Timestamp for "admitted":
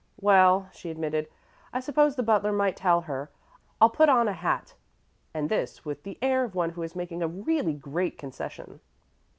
0.89-1.27